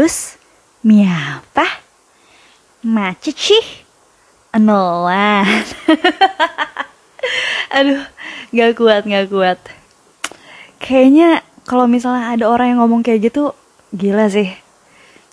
Cius, 0.00 0.40
miapa, 0.80 1.68
macici, 2.80 3.60
enolan. 4.48 5.44
Aduh, 7.76 8.08
gak 8.48 8.80
kuat, 8.80 9.04
gak 9.04 9.28
kuat. 9.28 9.60
Kayaknya 10.80 11.44
kalau 11.68 11.84
misalnya 11.84 12.32
ada 12.32 12.48
orang 12.48 12.72
yang 12.72 12.80
ngomong 12.80 13.04
kayak 13.04 13.28
gitu, 13.28 13.52
gila 13.92 14.32
sih. 14.32 14.48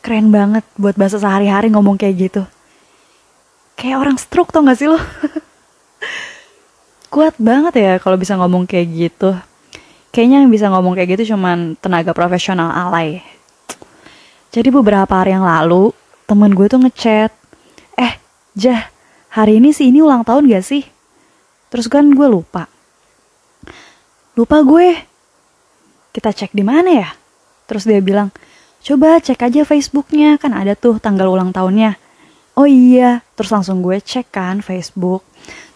Keren 0.04 0.36
banget 0.36 0.68
buat 0.76 1.00
bahasa 1.00 1.16
sehari-hari 1.16 1.72
ngomong 1.72 1.96
kayak 1.96 2.28
gitu. 2.28 2.44
Kayak 3.80 4.04
orang 4.04 4.20
stroke 4.20 4.52
tau 4.52 4.68
gak 4.68 4.84
sih 4.84 4.92
lo? 4.92 5.00
kuat 7.16 7.40
banget 7.40 7.74
ya 7.80 7.94
kalau 8.04 8.20
bisa 8.20 8.36
ngomong 8.36 8.68
kayak 8.68 8.92
gitu. 8.92 9.32
Kayaknya 10.12 10.44
yang 10.44 10.52
bisa 10.52 10.68
ngomong 10.68 10.92
kayak 10.92 11.16
gitu 11.16 11.40
cuman 11.40 11.80
tenaga 11.80 12.12
profesional 12.12 12.68
alay. 12.76 13.24
Jadi 14.52 14.70
beberapa 14.72 15.12
hari 15.12 15.36
yang 15.36 15.46
lalu, 15.46 15.92
temen 16.28 16.52
gue 16.56 16.68
tuh 16.72 16.80
ngechat. 16.82 17.32
Eh, 17.98 18.14
Jah, 18.58 18.90
hari 19.30 19.62
ini 19.62 19.70
sih 19.70 19.94
ini 19.94 20.02
ulang 20.02 20.26
tahun 20.26 20.50
gak 20.50 20.66
sih? 20.66 20.82
Terus 21.70 21.86
kan 21.86 22.10
gue 22.10 22.26
lupa. 22.26 22.66
Lupa 24.34 24.66
gue. 24.66 24.98
Kita 26.10 26.34
cek 26.34 26.58
di 26.58 26.66
mana 26.66 26.90
ya? 26.90 27.10
Terus 27.70 27.86
dia 27.86 28.02
bilang, 28.02 28.34
coba 28.82 29.22
cek 29.22 29.46
aja 29.46 29.62
Facebooknya, 29.62 30.42
kan 30.42 30.58
ada 30.58 30.74
tuh 30.74 30.98
tanggal 30.98 31.30
ulang 31.30 31.54
tahunnya. 31.54 32.02
Oh 32.58 32.66
iya, 32.66 33.22
terus 33.38 33.54
langsung 33.54 33.86
gue 33.86 34.02
cek 34.02 34.34
kan 34.34 34.66
Facebook. 34.66 35.22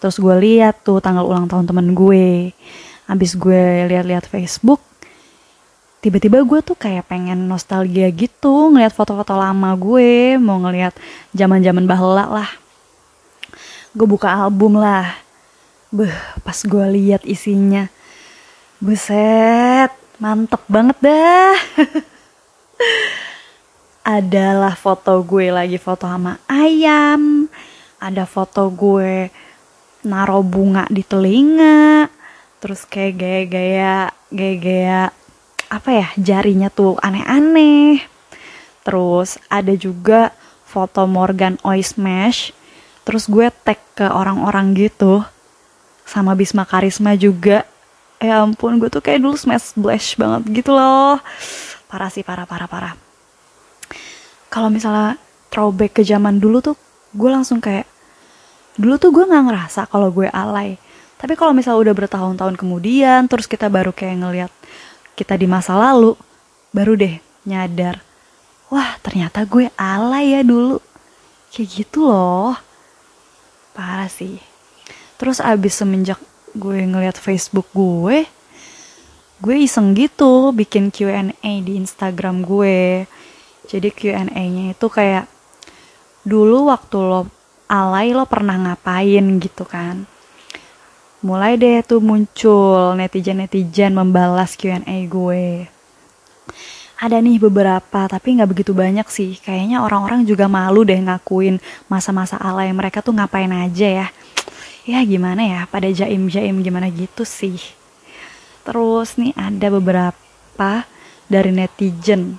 Terus 0.02 0.18
gue 0.18 0.36
lihat 0.42 0.82
tuh 0.82 0.98
tanggal 0.98 1.22
ulang 1.30 1.46
tahun 1.46 1.70
temen 1.70 1.94
gue. 1.94 2.58
Habis 3.06 3.38
gue 3.38 3.86
lihat-lihat 3.94 4.26
Facebook, 4.26 4.82
tiba-tiba 6.02 6.42
gue 6.42 6.60
tuh 6.66 6.74
kayak 6.74 7.06
pengen 7.06 7.46
nostalgia 7.46 8.10
gitu 8.10 8.74
ngeliat 8.74 8.90
foto-foto 8.90 9.38
lama 9.38 9.78
gue 9.78 10.34
mau 10.42 10.58
ngeliat 10.58 10.98
zaman-zaman 11.32 11.86
bahela 11.86 12.26
lah. 12.26 12.50
Gue 13.94 14.10
buka 14.10 14.34
album 14.34 14.82
lah. 14.82 15.14
Beh 15.94 16.12
pas 16.42 16.58
gue 16.58 16.86
lihat 16.98 17.22
isinya. 17.22 17.86
Buset 18.82 19.94
mantep 20.18 20.66
banget 20.66 20.98
dah. 21.06 21.58
Adalah 24.18 24.74
foto 24.74 25.22
gue 25.22 25.54
lagi 25.54 25.78
foto 25.78 26.10
sama 26.10 26.42
ayam. 26.50 27.46
Ada 28.02 28.26
foto 28.26 28.74
gue 28.74 29.30
naro 30.10 30.42
bunga 30.42 30.90
di 30.90 31.06
telinga. 31.06 32.10
Terus 32.58 32.90
kayak 32.90 33.22
gaya-gaya 33.22 34.10
gaya-gaya 34.34 35.21
apa 35.72 35.90
ya 35.96 36.08
jarinya 36.20 36.68
tuh 36.68 37.00
aneh-aneh. 37.00 38.04
Terus 38.84 39.40
ada 39.48 39.72
juga 39.80 40.36
foto 40.68 41.08
Morgan 41.08 41.56
Oi 41.64 41.80
Smash. 41.80 42.52
Terus 43.08 43.32
gue 43.32 43.48
tag 43.64 43.80
ke 43.96 44.04
orang-orang 44.04 44.76
gitu. 44.76 45.24
Sama 46.04 46.36
Bisma 46.36 46.68
Karisma 46.68 47.16
juga. 47.16 47.64
Ya 48.20 48.44
ampun 48.44 48.78
gue 48.78 48.92
tuh 48.92 49.02
kayak 49.02 49.26
dulu 49.26 49.34
smash 49.34 49.74
blush 49.74 50.14
banget 50.14 50.62
gitu 50.62 50.78
loh. 50.78 51.18
Parah 51.90 52.12
sih 52.14 52.22
parah 52.22 52.46
parah 52.46 52.70
parah. 52.70 52.94
Kalau 54.52 54.70
misalnya 54.70 55.18
throwback 55.50 55.98
ke 55.98 56.04
zaman 56.06 56.38
dulu 56.38 56.62
tuh 56.62 56.76
gue 57.18 57.30
langsung 57.34 57.58
kayak 57.58 57.90
dulu 58.78 59.02
tuh 59.02 59.10
gue 59.10 59.26
nggak 59.26 59.46
ngerasa 59.50 59.90
kalau 59.90 60.14
gue 60.14 60.30
alay. 60.30 60.78
Tapi 61.18 61.34
kalau 61.34 61.58
misalnya 61.58 61.90
udah 61.90 61.96
bertahun-tahun 61.98 62.62
kemudian 62.62 63.26
terus 63.26 63.50
kita 63.50 63.66
baru 63.74 63.90
kayak 63.90 64.22
ngeliat 64.22 64.52
kita 65.16 65.36
di 65.36 65.48
masa 65.50 65.76
lalu, 65.78 66.16
baru 66.72 66.96
deh 66.96 67.20
nyadar, 67.44 68.00
wah 68.72 68.96
ternyata 69.04 69.44
gue 69.46 69.68
alay 69.76 70.40
ya 70.40 70.42
dulu. 70.42 70.80
Kayak 71.52 71.68
gitu 71.84 72.08
loh. 72.08 72.56
Parah 73.76 74.08
sih. 74.08 74.40
Terus 75.20 75.44
abis 75.44 75.78
semenjak 75.78 76.18
gue 76.56 76.84
ngeliat 76.84 77.20
Facebook 77.20 77.68
gue, 77.76 78.26
gue 79.42 79.56
iseng 79.60 79.96
gitu 79.96 80.56
bikin 80.56 80.90
Q&A 80.90 81.54
di 81.64 81.74
Instagram 81.76 82.44
gue. 82.44 83.06
Jadi 83.68 83.90
Q&A-nya 83.92 84.74
itu 84.74 84.88
kayak 84.92 85.28
dulu 86.22 86.70
waktu 86.70 86.98
lo 87.02 87.22
alay 87.72 88.14
lo 88.14 88.28
pernah 88.28 88.60
ngapain 88.60 89.26
gitu 89.42 89.64
kan 89.66 90.06
mulai 91.22 91.54
deh 91.54 91.86
tuh 91.86 92.02
muncul 92.02 92.98
netizen-netizen 92.98 93.94
membalas 93.94 94.58
Q&A 94.58 95.06
gue. 95.06 95.70
Ada 97.02 97.18
nih 97.18 97.42
beberapa, 97.42 98.06
tapi 98.06 98.38
nggak 98.38 98.50
begitu 98.50 98.78
banyak 98.78 99.06
sih. 99.10 99.38
Kayaknya 99.42 99.82
orang-orang 99.82 100.22
juga 100.26 100.46
malu 100.46 100.86
deh 100.86 100.98
ngakuin 100.98 101.58
masa-masa 101.90 102.38
alay 102.38 102.70
mereka 102.74 103.02
tuh 103.02 103.18
ngapain 103.18 103.50
aja 103.50 104.06
ya. 104.06 104.08
Ya 104.86 105.02
gimana 105.06 105.42
ya, 105.46 105.62
pada 105.70 105.90
jaim-jaim 105.90 106.58
gimana 106.62 106.90
gitu 106.94 107.26
sih. 107.26 107.58
Terus 108.66 109.18
nih 109.18 109.34
ada 109.34 109.74
beberapa 109.74 110.86
dari 111.26 111.50
netizen. 111.54 112.38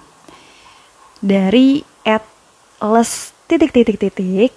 Dari 1.23 1.83
at 2.03 2.23
les 2.83 3.31
titik 3.47 3.71
titik 3.71 3.99
titik 3.99 4.51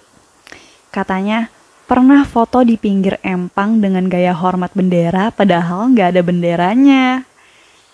katanya 0.90 1.50
Pernah 1.86 2.26
foto 2.26 2.66
di 2.66 2.74
pinggir 2.74 3.22
empang 3.22 3.78
dengan 3.78 4.10
gaya 4.10 4.34
hormat 4.34 4.74
bendera 4.74 5.30
padahal 5.30 5.94
nggak 5.94 6.18
ada 6.18 6.22
benderanya. 6.26 7.22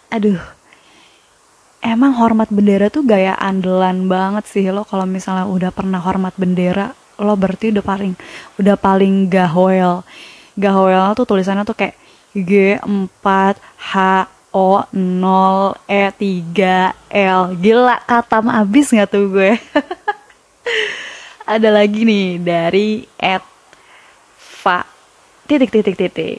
Aduh, 0.08 0.41
emang 1.84 2.16
hormat 2.16 2.48
bendera 2.48 2.88
tuh 2.88 3.04
gaya 3.04 3.36
andalan 3.36 4.08
banget 4.08 4.48
sih 4.48 4.64
lo 4.72 4.88
kalau 4.88 5.04
misalnya 5.04 5.44
udah 5.44 5.69
pernah 5.69 6.00
hormat 6.00 6.32
bendera. 6.41 6.97
Lo 7.20 7.36
berarti 7.36 7.69
udah 7.69 7.84
paling 7.84 8.16
udah 8.56 8.81
paling 8.81 9.28
gahoel. 9.28 10.00
Gahoel 10.56 11.12
tuh 11.12 11.28
tulisannya 11.28 11.69
tuh 11.69 11.76
kayak 11.76 11.92
G4 12.32 13.26
H 13.76 13.92
O 14.56 14.88
0 14.88 15.76
E 15.84 16.04
3 16.16 17.12
L. 17.12 17.41
Gila 17.60 17.97
katam 18.08 18.48
abis 18.48 18.88
nggak 18.88 19.08
tuh 19.12 19.28
gue? 19.28 19.52
Ada 21.52 21.69
lagi 21.69 22.08
nih 22.08 22.41
dari 22.41 23.04
at 23.20 23.51
Eva 24.62 24.86
titik 25.50 25.74
titik 25.74 25.98
titik. 25.98 26.38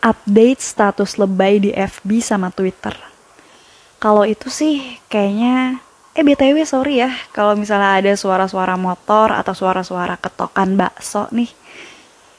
Update 0.00 0.64
status 0.64 1.20
lebay 1.20 1.60
di 1.60 1.68
FB 1.68 2.24
sama 2.24 2.48
Twitter. 2.48 2.96
Kalau 4.00 4.24
itu 4.24 4.48
sih 4.48 4.96
kayaknya 5.12 5.84
eh 6.16 6.24
btw 6.24 6.64
sorry 6.64 7.04
ya 7.04 7.12
kalau 7.36 7.60
misalnya 7.60 8.00
ada 8.00 8.12
suara-suara 8.16 8.80
motor 8.80 9.36
atau 9.36 9.52
suara-suara 9.52 10.16
ketokan 10.16 10.80
bakso 10.80 11.28
nih. 11.28 11.52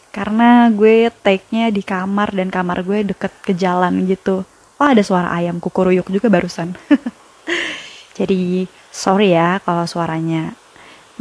Karena 0.09 0.73
gue 0.73 1.13
take-nya 1.13 1.69
di 1.69 1.85
kamar 1.85 2.33
dan 2.33 2.49
kamar 2.49 2.81
gue 2.81 3.05
deket 3.13 3.37
ke 3.45 3.53
jalan 3.53 4.09
gitu. 4.09 4.49
Oh 4.81 4.87
ada 4.89 5.05
suara 5.05 5.29
ayam 5.29 5.61
kukuruyuk 5.61 6.09
juga 6.09 6.25
barusan. 6.33 6.73
Jadi 8.17 8.65
sorry 8.89 9.37
ya 9.37 9.61
kalau 9.61 9.85
suaranya 9.85 10.57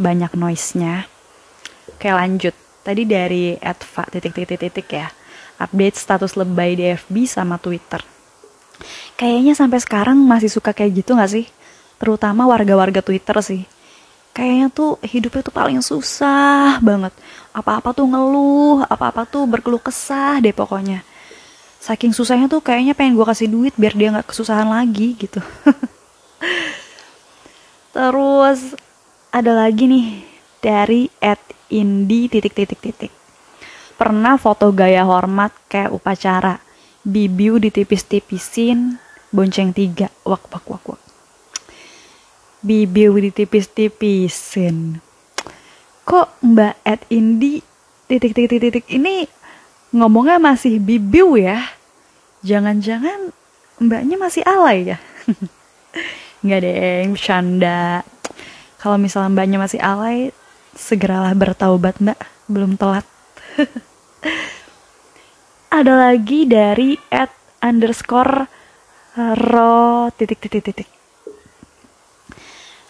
banyak 0.01 0.33
noise-nya. 0.33 1.05
Oke 1.93 2.09
lanjut 2.09 2.64
Tadi 2.85 3.09
dari 3.09 3.57
Adva 3.57 4.05
titik-titik-titik 4.13 4.89
ya. 4.93 5.09
Update 5.57 5.97
status 5.97 6.37
lebay 6.37 6.77
di 6.77 6.93
FB 6.93 7.25
sama 7.25 7.57
Twitter. 7.57 8.05
Kayaknya 9.17 9.57
sampai 9.57 9.81
sekarang 9.81 10.21
masih 10.21 10.53
suka 10.53 10.77
kayak 10.77 11.01
gitu 11.01 11.17
gak 11.17 11.33
sih? 11.33 11.49
Terutama 11.97 12.45
warga-warga 12.45 13.01
Twitter 13.01 13.41
sih. 13.41 13.65
Kayaknya 14.37 14.69
tuh 14.69 15.01
hidupnya 15.01 15.43
tuh 15.47 15.55
paling 15.55 15.81
susah 15.81 16.77
banget. 16.85 17.17
Apa-apa 17.57 17.97
tuh 17.97 18.05
ngeluh, 18.05 18.85
apa-apa 18.85 19.25
tuh 19.25 19.49
berkeluh 19.49 19.81
kesah 19.81 20.45
deh 20.45 20.53
pokoknya. 20.53 21.01
Saking 21.81 22.13
susahnya 22.13 22.53
tuh 22.53 22.61
kayaknya 22.61 22.93
pengen 22.93 23.17
gue 23.17 23.25
kasih 23.25 23.49
duit 23.49 23.73
biar 23.81 23.97
dia 23.97 24.13
gak 24.13 24.29
kesusahan 24.29 24.69
lagi 24.69 25.17
gitu. 25.17 25.41
Terus 27.97 28.77
ada 29.33 29.53
lagi 29.57 29.89
nih 29.89 30.34
dari 30.65 31.13
at 31.21 31.45
indi 31.69 32.33
titik 32.33 32.57
titik 32.57 32.81
titik. 32.81 33.13
Pernah 34.01 34.41
foto 34.41 34.73
gaya 34.73 35.05
hormat 35.05 35.53
kayak 35.69 35.93
upacara. 35.93 36.57
Bibiu 37.05 37.61
ditipis-tipisin, 37.61 38.97
bonceng 39.29 39.77
tiga, 39.77 40.09
wak 40.25 40.49
wak 40.49 40.65
wak 40.65 40.85
wak. 40.89 41.03
Bibiu 42.65 43.13
ditipis-tipisin. 43.21 45.05
Kok 46.09 46.41
Mbak 46.41 46.75
Ed 46.81 47.01
Indi 47.13 47.61
titik 48.09 48.33
titik 48.33 48.61
titik 48.61 48.87
ini 48.89 49.29
ngomongnya 49.93 50.41
masih 50.41 50.81
bibiu 50.81 51.37
ya? 51.37 51.61
Jangan-jangan 52.41 53.37
mbaknya 53.85 54.17
masih 54.17 54.43
alay 54.49 54.97
ya? 54.97 54.99
Nggak 56.45 56.61
deh, 56.61 57.09
bercanda. 57.13 58.05
Kalau 58.81 59.01
misalnya 59.01 59.33
mbaknya 59.33 59.57
masih 59.57 59.81
alay, 59.81 60.33
segeralah 60.77 61.33
bertaubat 61.33 61.99
mbak. 62.03 62.19
Belum 62.51 62.77
telat. 62.77 63.07
Ada 65.79 65.95
lagi 66.11 66.47
dari 66.47 66.95
at 67.11 67.35
underscore 67.65 68.47
ro 69.19 70.11
titik 70.15 70.39
titik 70.43 70.63
titik. 70.71 70.89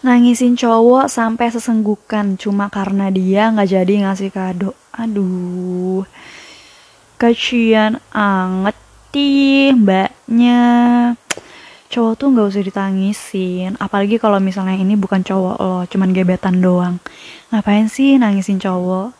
Nangisin 0.05 0.53
cowok 0.53 1.09
sampai 1.09 1.49
sesenggukan 1.49 2.37
cuma 2.37 2.69
karena 2.69 3.09
dia 3.09 3.49
nggak 3.49 3.69
jadi 3.73 3.93
ngasih 4.05 4.29
kado. 4.29 4.77
Aduh. 4.93 6.05
Kasian 7.17 8.03
anget 8.13 8.77
sih 9.15 9.71
mbaknya 9.71 10.59
cowok 11.95 12.13
tuh 12.19 12.27
nggak 12.35 12.47
usah 12.51 12.63
ditangisin. 12.67 13.71
Apalagi 13.79 14.19
kalau 14.19 14.43
misalnya 14.43 14.75
ini 14.75 14.99
bukan 14.99 15.23
cowok 15.23 15.55
lo 15.63 15.87
cuman 15.87 16.11
gebetan 16.11 16.59
doang. 16.59 16.99
Ngapain 17.55 17.87
sih 17.87 18.19
nangisin 18.19 18.59
cowok? 18.59 19.15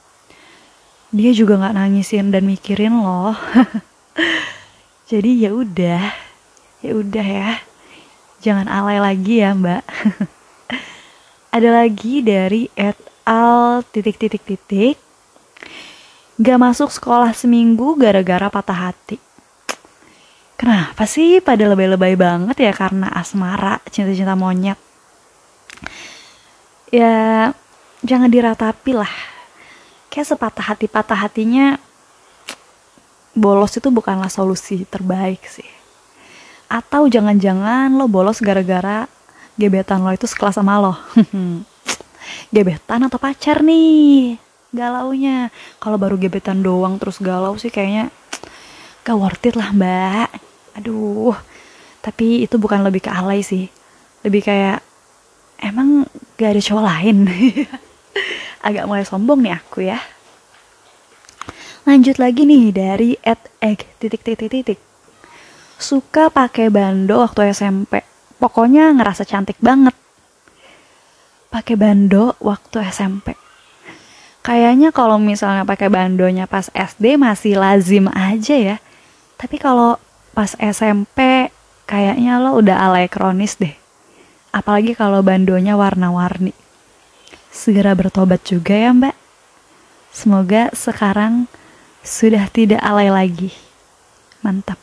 Dia 1.16 1.32
juga 1.32 1.56
nggak 1.56 1.76
nangisin 1.80 2.36
dan 2.36 2.44
mikirin 2.44 3.00
lo. 3.00 3.32
Jadi 5.10 5.48
ya 5.48 5.56
udah 5.56 6.04
ya 6.84 6.92
udah 6.92 7.24
ya. 7.26 7.52
Jangan 8.44 8.68
alay 8.68 9.00
lagi 9.00 9.40
ya 9.40 9.56
mbak. 9.56 9.84
Ada 11.56 11.72
lagi 11.72 12.20
dari 12.20 12.68
et 12.76 13.00
al 13.24 13.88
titik 13.88 14.20
titik 14.20 14.44
titik. 14.44 15.00
Gak 16.36 16.60
masuk 16.60 16.92
sekolah 16.92 17.32
seminggu 17.32 17.96
gara-gara 17.96 18.52
patah 18.52 18.92
hati 18.92 19.25
kenapa 20.56 21.04
sih 21.06 21.44
pada 21.44 21.68
lebay-lebay 21.68 22.16
banget 22.16 22.58
ya 22.60 22.74
karena 22.76 23.12
asmara 23.12 23.80
cinta-cinta 23.92 24.34
monyet? 24.34 24.80
Ya 26.90 27.52
jangan 28.02 28.32
diratapi 28.32 28.96
lah. 28.96 29.12
Kayak 30.08 30.32
sepatah 30.32 30.66
hati 30.72 30.88
patah 30.88 31.20
hatinya 31.20 31.76
bolos 33.36 33.76
itu 33.76 33.92
bukanlah 33.92 34.32
solusi 34.32 34.88
terbaik 34.88 35.44
sih. 35.44 35.68
Atau 36.72 37.12
jangan-jangan 37.12 37.92
lo 37.94 38.08
bolos 38.08 38.40
gara-gara 38.40 39.12
gebetan 39.60 40.02
lo 40.02 40.12
itu 40.16 40.26
sekelas 40.26 40.56
sama 40.56 40.80
lo. 40.80 40.96
Gebetan 42.56 43.06
atau 43.06 43.20
pacar 43.22 43.62
nih? 43.62 44.40
Galaunya. 44.72 45.52
Kalau 45.78 46.00
baru 46.00 46.16
gebetan 46.18 46.64
doang 46.64 46.98
terus 46.98 47.20
galau 47.20 47.60
sih 47.60 47.70
kayaknya 47.70 48.10
gak 49.06 49.20
worth 49.20 49.46
it 49.46 49.54
lah 49.54 49.70
mbak 49.76 50.45
aduh 50.76 51.36
tapi 52.06 52.46
itu 52.46 52.62
bukan 52.62 52.86
lebih 52.86 53.02
ke 53.02 53.10
alay 53.10 53.42
sih. 53.42 53.66
Lebih 54.22 54.46
kayak 54.46 54.86
emang 55.58 56.06
gak 56.38 56.54
ada 56.54 56.62
cowok 56.62 56.86
lain? 56.86 57.18
Agak 58.68 58.86
mulai 58.86 59.02
sombong 59.02 59.42
nih 59.42 59.58
aku 59.58 59.90
ya. 59.90 59.98
Lanjut 61.90 62.22
lagi 62.22 62.46
nih 62.46 62.70
dari 62.70 63.18
at 63.26 63.42
egg 63.58 63.90
titik 63.98 64.22
titik 64.22 64.50
titik 64.50 64.80
suka 65.76 66.32
pakai 66.32 66.72
bando 66.72 67.20
waktu 67.20 67.52
SMP 67.52 68.00
pokoknya 68.38 68.94
ngerasa 68.94 69.26
cantik 69.26 69.58
banget. 69.58 69.98
Pakai 71.50 71.74
bando 71.74 72.38
waktu 72.38 72.86
SMP 72.90 73.34
kayaknya 74.46 74.94
kalau 74.94 75.18
misalnya 75.18 75.66
pakai 75.66 75.90
bandonya 75.90 76.46
pas 76.46 76.70
SD 76.70 77.18
masih 77.18 77.58
lazim 77.58 78.06
aja 78.14 78.54
ya. 78.54 78.78
Tapi 79.42 79.58
kalau 79.58 79.98
pas 80.36 80.52
SMP 80.60 81.50
kayaknya 81.88 82.38
lo 82.44 82.60
udah 82.60 82.76
alay 82.76 83.08
kronis 83.08 83.56
deh 83.56 83.74
apalagi 84.52 84.92
kalau 84.94 85.24
bandonya 85.24 85.80
warna-warni 85.80 86.52
segera 87.50 87.96
bertobat 87.96 88.44
juga 88.44 88.76
ya 88.76 88.92
mbak 88.92 89.16
semoga 90.12 90.68
sekarang 90.76 91.48
sudah 92.04 92.52
tidak 92.52 92.84
alay 92.84 93.08
lagi 93.08 93.56
mantap 94.44 94.78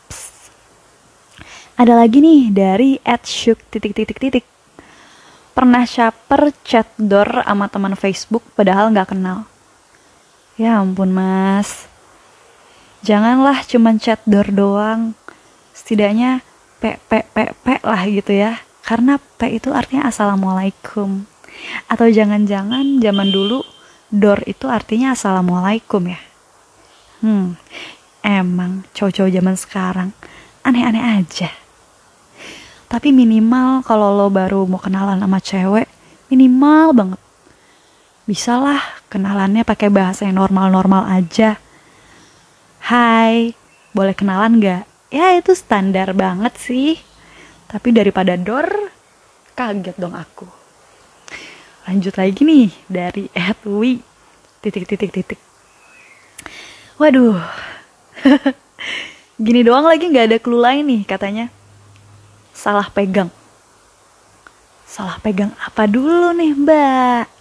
ada 1.73 1.97
lagi 1.97 2.21
nih 2.21 2.53
dari 2.53 3.01
@shook 3.25 3.57
titik 3.73 3.97
titik 3.97 4.21
titik. 4.21 4.45
Pernah 5.57 5.89
caper 5.89 6.53
chat 6.61 6.85
door 7.01 7.41
sama 7.41 7.65
teman 7.65 7.97
Facebook 7.97 8.45
padahal 8.53 8.93
nggak 8.93 9.17
kenal. 9.17 9.49
Ya 10.53 10.77
ampun 10.77 11.09
mas. 11.09 11.89
Janganlah 13.01 13.65
cuman 13.65 13.97
chat 13.97 14.21
door 14.29 14.53
doang. 14.53 15.17
Setidaknya 15.73 16.45
p 16.77 16.95
p 17.09 17.11
p 17.25 17.35
p 17.51 17.65
lah 17.83 18.01
gitu 18.07 18.31
ya. 18.31 18.61
Karena 18.85 19.17
p 19.17 19.57
itu 19.57 19.73
artinya 19.73 20.07
assalamualaikum. 20.07 21.25
Atau 21.89 22.07
jangan-jangan 22.07 23.01
zaman 23.01 23.29
dulu 23.33 23.65
door 24.13 24.39
itu 24.45 24.69
artinya 24.69 25.17
assalamualaikum 25.17 26.07
ya. 26.07 26.21
Hmm, 27.23 27.55
emang 28.23 28.87
cowok-cowok 28.95 29.31
zaman 29.35 29.55
sekarang 29.59 30.09
aneh-aneh 30.63 31.03
aja 31.19 31.51
tapi 32.87 33.11
minimal 33.11 33.83
kalau 33.83 34.15
lo 34.15 34.31
baru 34.31 34.63
mau 34.63 34.79
kenalan 34.79 35.19
sama 35.19 35.43
cewek 35.43 35.91
minimal 36.31 36.95
banget 36.95 37.21
bisalah 38.23 38.79
kenalannya 39.11 39.67
pakai 39.67 39.91
bahasa 39.91 40.23
yang 40.23 40.39
normal-normal 40.39 41.03
aja 41.11 41.59
Hai 42.83 43.55
boleh 43.95 44.11
kenalan 44.11 44.59
gak 44.59 44.83
ya 45.13 45.37
itu 45.37 45.53
standar 45.53 46.17
banget 46.17 46.57
sih. 46.57 46.97
Tapi 47.69 47.93
daripada 47.93 48.33
dor 48.33 48.89
kaget 49.53 49.93
dong 50.01 50.17
aku. 50.17 50.49
Lanjut 51.85 52.17
lagi 52.17 52.41
nih 52.41 52.69
dari 52.89 53.29
Edwi 53.37 54.01
titik 54.65 54.89
titik 54.89 55.13
titik. 55.13 55.39
Waduh. 56.97 57.37
Gini 59.45 59.65
doang 59.65 59.85
lagi 59.85 60.09
nggak 60.09 60.27
ada 60.29 60.37
clue 60.41 60.61
lain 60.61 60.85
nih 60.85 61.01
katanya. 61.05 61.45
Salah 62.53 62.89
pegang. 62.89 63.29
Salah 64.85 65.17
pegang 65.21 65.49
apa 65.57 65.89
dulu 65.89 66.37
nih 66.37 66.53
mbak? 66.53 67.32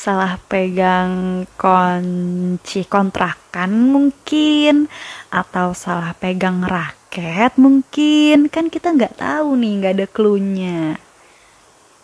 Salah 0.00 0.40
pegang 0.48 1.44
kunci 1.60 2.88
kontrakan 2.88 3.92
mungkin 3.92 4.88
Atau 5.28 5.76
salah 5.76 6.16
pegang 6.16 6.64
raket 6.64 7.60
mungkin. 7.60 8.48
Kan 8.48 8.72
kita 8.72 8.96
nggak 8.96 9.20
tahu 9.20 9.60
nih, 9.60 9.72
nggak 9.76 9.94
ada 10.00 10.06
clue-nya. 10.08 10.96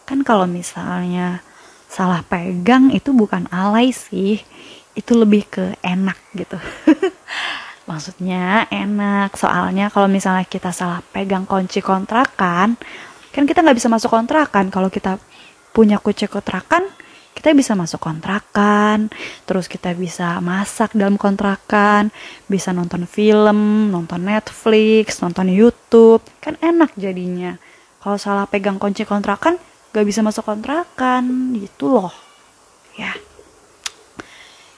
Kan 0.04 0.28
kalau 0.28 0.44
misalnya 0.44 1.40
salah 1.88 2.20
pegang 2.20 2.92
itu 2.92 3.16
bukan 3.16 3.48
alay 3.48 3.96
sih. 3.96 4.44
Itu 4.92 5.16
lebih 5.16 5.48
ke 5.48 5.64
enak 5.80 6.20
gitu. 6.36 6.60
Maksudnya 7.88 8.68
enak. 8.68 9.40
Soalnya 9.40 9.88
kalau 9.88 10.12
misalnya 10.12 10.44
kita 10.44 10.68
salah 10.68 11.00
pegang 11.00 11.48
kunci 11.48 11.80
kontrakan 11.80 12.76
kan 13.32 13.44
kita 13.48 13.64
nggak 13.64 13.80
bisa 13.80 13.88
masuk 13.88 14.12
kontrakan. 14.12 14.68
Kalau 14.68 14.92
kita 14.92 15.16
punya 15.72 15.96
kunci 15.96 16.28
kontrakan 16.28 17.05
kita 17.46 17.54
bisa 17.54 17.78
masuk 17.78 18.02
kontrakan 18.02 19.06
terus 19.46 19.70
kita 19.70 19.94
bisa 19.94 20.42
masak 20.42 20.98
dalam 20.98 21.14
kontrakan 21.14 22.10
bisa 22.50 22.74
nonton 22.74 23.06
film 23.06 23.86
nonton 23.94 24.26
Netflix 24.26 25.22
nonton 25.22 25.54
YouTube 25.54 26.26
kan 26.42 26.58
enak 26.58 26.90
jadinya. 26.98 27.54
Kalau 28.02 28.18
salah 28.18 28.50
pegang 28.50 28.82
kunci 28.82 29.06
kontrakan 29.06 29.62
nggak 29.94 30.06
bisa 30.10 30.26
masuk 30.26 30.42
kontrakan 30.42 31.54
gitu 31.54 31.86
loh. 31.86 32.10
Ya. 32.98 33.14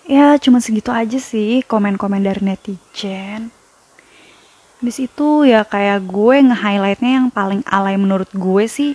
Ya 0.05 0.37
cuma 0.37 0.61
segitu 0.61 0.93
aja 0.93 1.17
sih 1.17 1.65
komen-komen 1.65 2.21
dari 2.21 2.45
netizen. 2.45 3.49
Habis 4.85 5.09
itu 5.09 5.49
ya 5.49 5.65
kayak 5.65 6.05
gue 6.05 6.53
nge-highlightnya 6.53 7.17
yang 7.17 7.33
paling 7.33 7.65
alay 7.65 7.97
menurut 7.97 8.29
gue 8.37 8.69
sih 8.69 8.93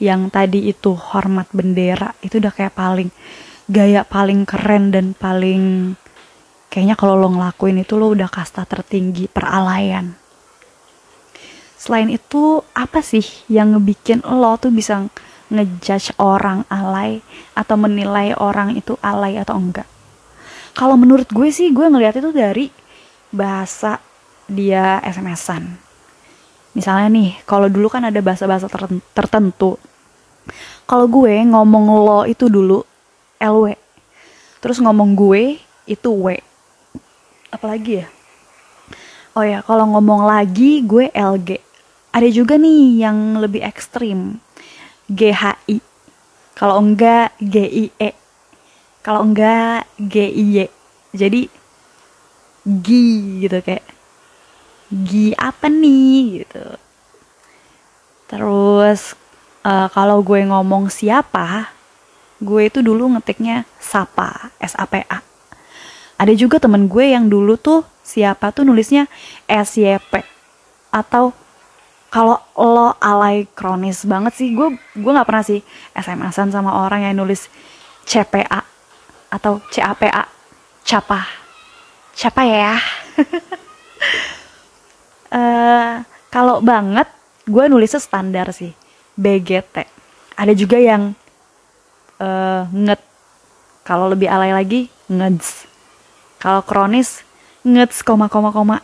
yang 0.00 0.32
tadi 0.32 0.72
itu 0.72 0.96
hormat 0.96 1.46
bendera 1.52 2.16
itu 2.24 2.40
udah 2.40 2.50
kayak 2.50 2.74
paling 2.74 3.12
gaya 3.70 4.02
paling 4.02 4.48
keren 4.48 4.90
dan 4.90 5.12
paling 5.14 5.94
kayaknya 6.72 6.96
kalau 6.96 7.14
lo 7.20 7.28
ngelakuin 7.30 7.84
itu 7.84 7.94
lo 8.00 8.10
udah 8.10 8.26
kasta 8.32 8.64
tertinggi 8.66 9.28
peralayan 9.28 10.16
selain 11.76 12.10
itu 12.10 12.64
apa 12.74 13.04
sih 13.04 13.24
yang 13.46 13.76
ngebikin 13.76 14.24
lo 14.24 14.56
tuh 14.58 14.72
bisa 14.72 15.06
ngejudge 15.52 16.16
orang 16.18 16.64
alay 16.72 17.22
atau 17.54 17.76
menilai 17.78 18.34
orang 18.34 18.74
itu 18.74 18.98
alay 19.04 19.38
atau 19.38 19.54
enggak 19.60 19.86
kalau 20.74 20.96
menurut 20.96 21.28
gue 21.28 21.52
sih 21.52 21.70
gue 21.70 21.86
ngeliat 21.86 22.16
itu 22.18 22.30
dari 22.32 22.70
bahasa 23.30 24.02
dia 24.50 24.98
SMS-an. 25.06 25.78
Misalnya 26.74 27.08
nih, 27.10 27.30
kalau 27.46 27.70
dulu 27.70 27.86
kan 27.90 28.06
ada 28.06 28.18
bahasa-bahasa 28.22 28.66
tertentu. 29.14 29.78
Kalau 30.90 31.06
gue 31.06 31.46
ngomong 31.46 31.86
lo 32.02 32.26
itu 32.26 32.50
dulu 32.50 32.82
LW. 33.38 33.78
Terus 34.58 34.82
ngomong 34.82 35.14
gue 35.14 35.62
itu 35.86 36.10
W. 36.10 36.34
Apalagi 37.54 38.02
ya? 38.02 38.06
Oh 39.38 39.46
ya, 39.46 39.62
kalau 39.62 39.86
ngomong 39.94 40.26
lagi 40.26 40.82
gue 40.82 41.14
LG. 41.14 41.62
Ada 42.10 42.26
juga 42.34 42.58
nih 42.58 43.06
yang 43.06 43.38
lebih 43.38 43.62
ekstrim. 43.62 44.42
GHI. 45.06 45.78
Kalau 46.58 46.82
enggak 46.82 47.38
GIE 47.38 48.18
kalau 49.00 49.24
enggak 49.24 49.88
G 49.96 50.28
I 50.28 50.44
Y 50.60 50.68
jadi 51.16 51.42
gi 52.68 53.04
gitu 53.48 53.58
kayak 53.64 53.86
gi 54.92 55.32
apa 55.34 55.66
nih 55.72 56.44
gitu 56.44 56.64
terus 58.28 59.16
uh, 59.64 59.88
kalau 59.92 60.24
gue 60.24 60.40
ngomong 60.44 60.88
siapa 60.88 61.72
gue 62.40 62.72
itu 62.72 62.80
dulu 62.80 63.12
ngetiknya 63.16 63.68
sapa 63.76 64.52
S 64.56 64.72
A 64.80 64.88
P 64.88 65.04
A. 65.04 65.20
Ada 66.20 66.32
juga 66.36 66.60
temen 66.60 66.88
gue 66.88 67.12
yang 67.12 67.28
dulu 67.28 67.56
tuh 67.56 67.84
siapa 68.00 68.52
tuh 68.52 68.64
nulisnya 68.64 69.08
S 69.44 69.76
Y 69.76 69.96
P. 70.00 70.24
Atau 70.88 71.36
kalau 72.10 72.40
lo 72.58 72.96
alay 72.98 73.46
kronis 73.54 74.02
banget 74.02 74.34
sih 74.34 74.50
gue 74.56 74.74
gue 74.98 75.12
nggak 75.14 75.28
pernah 75.28 75.46
sih 75.46 75.62
SMS-an 75.94 76.50
sama 76.50 76.82
orang 76.82 77.06
yang 77.06 77.22
nulis 77.22 77.46
CPA 78.02 78.66
atau 79.30 79.62
CAPA 79.70 80.26
capa 80.82 81.22
capa 82.16 82.42
ya. 82.42 82.74
Uh, 85.30 86.02
kalau 86.34 86.58
banget 86.64 87.06
gue 87.46 87.64
nulisnya 87.70 88.02
standar 88.02 88.50
sih 88.50 88.79
BGT 89.20 90.00
ada 90.40 90.56
juga 90.56 90.80
yang 90.80 91.12
uh, 92.16 92.64
nget 92.72 93.00
kalau 93.84 94.08
lebih 94.08 94.32
alay 94.32 94.56
lagi 94.56 94.88
ngeds. 95.12 95.68
Kalau 96.40 96.64
kronis 96.64 97.20
ngeds 97.60 98.00
koma 98.00 98.32
koma 98.32 98.48
koma. 98.48 98.80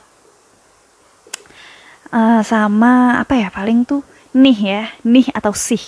Uh, 2.13 2.45
sama 2.45 3.19
apa 3.19 3.35
ya 3.35 3.49
paling 3.49 3.89
tuh 3.89 4.05
nih 4.37 4.59
ya 4.61 4.83
nih 5.01 5.33
atau 5.33 5.57
sih. 5.57 5.81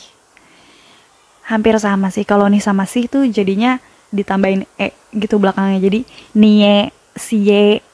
Hampir 1.44 1.76
sama 1.76 2.08
sih 2.08 2.24
kalau 2.24 2.48
nih 2.48 2.64
sama 2.64 2.88
sih 2.88 3.04
tuh 3.04 3.28
jadinya 3.28 3.76
ditambahin 4.08 4.64
e 4.80 4.96
gitu 5.12 5.36
belakangnya. 5.36 5.84
Jadi 5.84 6.00
nie 6.32 6.88
sie 7.12 7.84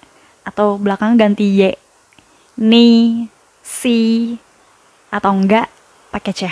atau 0.46 0.78
belakang 0.78 1.18
ganti 1.18 1.58
y 1.58 1.75
ni 2.54 2.87
si 3.64 4.30
atau 5.11 5.34
enggak 5.34 5.66
pakai 6.14 6.30
ch 6.30 6.47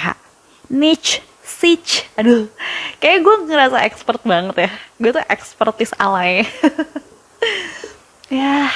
niche 0.66 1.23
sich 1.47 2.11
aduh 2.19 2.50
kayak 2.99 3.23
gue 3.23 3.35
ngerasa 3.47 3.87
expert 3.87 4.19
banget 4.26 4.66
ya. 4.66 4.71
Gue 4.99 5.11
tuh 5.14 5.25
expertise 5.31 5.95
alay. 6.02 6.42
Ya 8.33 8.73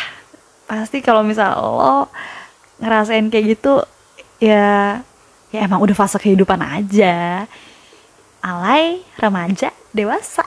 pasti 0.69 1.00
kalau 1.00 1.25
misal 1.25 1.57
lo 1.57 2.12
ngerasain 2.76 3.33
kayak 3.33 3.57
gitu 3.57 3.81
ya 4.37 5.00
ya 5.49 5.59
emang 5.64 5.81
udah 5.81 5.97
fase 5.97 6.21
kehidupan 6.21 6.61
aja. 6.61 7.49
Alay 8.45 9.00
remaja 9.16 9.73
dewasa. 9.97 10.45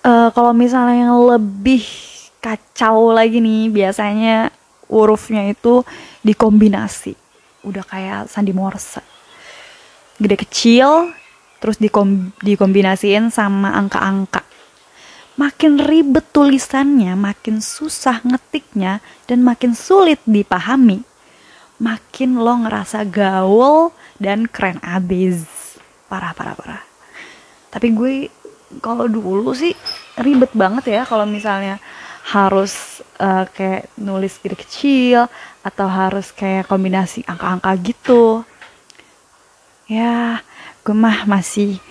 Uh, 0.00 0.32
kalau 0.36 0.56
misalnya 0.56 1.04
yang 1.04 1.20
lebih 1.36 1.84
kacau 2.40 3.12
lagi 3.12 3.44
nih 3.44 3.68
biasanya 3.68 4.48
hurufnya 4.88 5.52
itu 5.52 5.84
dikombinasi 6.24 7.19
udah 7.66 7.84
kayak 7.84 8.30
sandi 8.30 8.52
morse 8.56 9.02
gede 10.20 10.36
kecil 10.36 11.12
terus 11.60 11.76
dikom 11.76 12.32
dikombinasiin 12.40 13.28
sama 13.28 13.76
angka-angka 13.76 14.50
makin 15.40 15.80
ribet 15.80 16.28
tulisannya, 16.36 17.16
makin 17.16 17.64
susah 17.64 18.20
ngetiknya, 18.20 19.00
dan 19.24 19.40
makin 19.40 19.72
sulit 19.72 20.20
dipahami, 20.28 21.00
makin 21.80 22.36
lo 22.36 22.68
ngerasa 22.68 23.08
gaul 23.08 23.88
dan 24.20 24.44
keren 24.44 24.76
abis. 24.84 25.48
Parah, 26.12 26.36
parah, 26.36 26.52
parah. 26.52 26.84
Tapi 27.72 27.88
gue 27.96 28.12
kalau 28.84 29.08
dulu 29.08 29.56
sih 29.56 29.72
ribet 30.20 30.52
banget 30.52 30.92
ya 30.94 31.02
kalau 31.08 31.24
misalnya 31.24 31.80
harus 32.30 33.02
uh, 33.18 33.42
kayak 33.50 33.90
nulis 33.98 34.38
gede 34.38 34.54
kecil 34.54 35.18
atau 35.66 35.86
harus 35.90 36.30
kayak 36.30 36.70
kombinasi 36.70 37.26
angka-angka 37.26 37.74
gitu. 37.82 38.46
Ya, 39.90 40.46
gue 40.86 40.94
mah 40.94 41.26
masih 41.26 41.82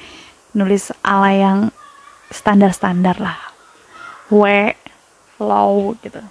nulis 0.56 0.96
ala 1.04 1.36
yang 1.36 1.60
standar-standar 2.32 3.20
lah. 3.20 3.36
W 4.32 4.48
low 5.44 6.00
gitu. 6.00 6.24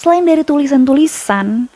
Selain 0.00 0.24
dari 0.24 0.40
tulisan-tulisan 0.40 1.68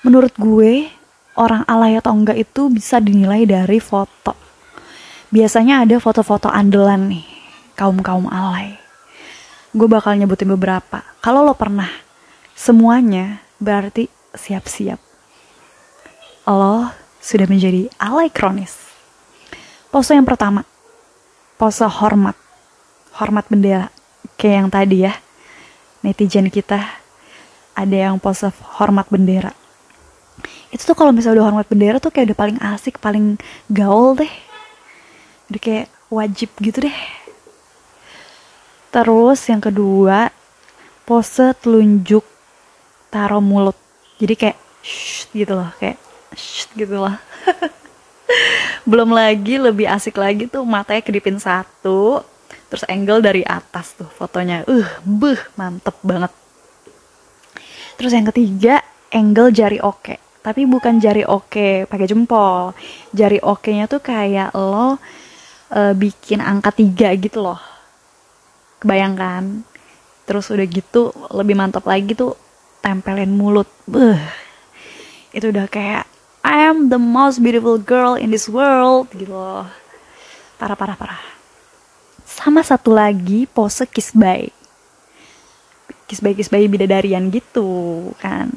menurut 0.00 0.32
gue 0.40 0.88
orang 1.36 1.68
alay 1.68 2.00
atau 2.00 2.16
enggak 2.16 2.40
itu 2.40 2.72
bisa 2.72 2.96
dinilai 2.96 3.44
dari 3.44 3.76
foto. 3.76 4.32
Biasanya 5.28 5.84
ada 5.84 6.00
foto-foto 6.00 6.48
andalan 6.48 7.12
nih 7.12 7.26
kaum-kaum 7.76 8.24
alay 8.32 8.79
gue 9.70 9.88
bakal 9.88 10.18
nyebutin 10.18 10.50
beberapa. 10.50 11.06
Kalau 11.22 11.46
lo 11.46 11.54
pernah 11.54 11.88
semuanya 12.58 13.38
berarti 13.62 14.10
siap-siap. 14.34 14.98
Lo 16.50 16.90
sudah 17.22 17.46
menjadi 17.46 17.86
alay 18.02 18.32
kronis. 18.32 18.74
Pose 19.94 20.14
yang 20.18 20.26
pertama. 20.26 20.66
Pose 21.54 21.86
hormat. 21.86 22.34
Hormat 23.14 23.46
bendera. 23.46 23.90
Kayak 24.34 24.56
yang 24.66 24.68
tadi 24.72 24.96
ya. 25.06 25.14
Netizen 26.02 26.50
kita 26.50 26.80
ada 27.76 27.96
yang 27.96 28.18
pose 28.18 28.50
hormat 28.80 29.06
bendera. 29.06 29.54
Itu 30.74 30.86
tuh 30.86 30.96
kalau 30.98 31.14
misalnya 31.14 31.42
udah 31.42 31.46
hormat 31.52 31.66
bendera 31.70 31.98
tuh 32.02 32.10
kayak 32.10 32.34
udah 32.34 32.38
paling 32.38 32.58
asik 32.74 32.98
paling 32.98 33.38
gaul 33.70 34.18
deh. 34.18 34.32
Udah 35.50 35.60
kayak 35.62 35.86
wajib 36.10 36.50
gitu 36.58 36.90
deh 36.90 37.19
terus 38.90 39.38
yang 39.46 39.62
kedua 39.62 40.34
pose 41.06 41.54
telunjuk 41.58 42.22
taruh 43.10 43.42
mulut. 43.42 43.74
Jadi 44.22 44.34
kayak 44.38 44.58
shh 44.82 45.26
gitu 45.34 45.58
loh 45.58 45.70
kayak 45.82 45.98
shh 46.34 46.70
gitu 46.78 47.02
loh. 47.02 47.14
Belum 48.90 49.10
lagi 49.10 49.58
lebih 49.58 49.90
asik 49.90 50.14
lagi 50.18 50.46
tuh 50.46 50.62
matanya 50.62 51.02
kedipin 51.02 51.42
satu 51.42 52.22
terus 52.70 52.86
angle 52.86 53.18
dari 53.18 53.42
atas 53.42 53.98
tuh 53.98 54.06
fotonya. 54.06 54.62
Uh 54.70 54.86
beh 55.02 55.40
mantep 55.58 55.98
banget. 56.06 56.30
Terus 57.98 58.14
yang 58.14 58.26
ketiga 58.30 58.78
angle 59.10 59.50
jari 59.50 59.82
oke. 59.82 60.14
Tapi 60.40 60.64
bukan 60.64 61.02
jari 61.02 61.26
oke 61.26 61.90
pakai 61.90 62.06
jempol. 62.06 62.70
Jari 63.10 63.42
oke 63.42 63.70
nya 63.74 63.90
tuh 63.90 63.98
kayak 63.98 64.54
lo 64.54 64.94
uh, 65.74 65.94
bikin 65.98 66.38
angka 66.38 66.70
tiga 66.74 67.10
gitu 67.18 67.42
loh 67.42 67.69
kebayangkan. 68.80 69.62
Terus 70.26 70.50
udah 70.50 70.66
gitu 70.66 71.12
lebih 71.30 71.54
mantap 71.54 71.84
lagi 71.86 72.16
tuh 72.16 72.34
tempelin 72.80 73.30
mulut. 73.30 73.68
Beh 73.86 74.18
itu 75.30 75.52
udah 75.52 75.70
kayak 75.70 76.04
I 76.40 76.66
am 76.66 76.88
the 76.88 76.98
most 76.98 77.44
beautiful 77.44 77.76
girl 77.76 78.16
in 78.16 78.32
this 78.32 78.48
world. 78.48 79.12
Gitu 79.12 79.30
loh. 79.30 79.68
Parah 80.56 80.74
parah 80.74 80.96
parah. 80.96 81.22
Sama 82.24 82.64
satu 82.64 82.96
lagi 82.96 83.44
pose 83.44 83.84
kiss 83.84 84.16
by 84.16 84.48
kiss 86.10 86.18
by 86.18 86.34
kiss 86.34 86.50
by 86.50 86.66
bidadarian 86.66 87.30
gitu 87.30 88.10
kan. 88.18 88.50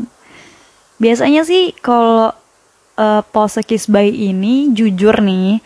Biasanya 0.97 1.45
sih 1.45 1.75
kalau 1.77 2.33
uh, 2.97 3.21
pose 3.29 3.61
kiss 3.61 3.85
by 3.85 4.09
ini 4.09 4.73
jujur 4.73 5.21
nih 5.21 5.61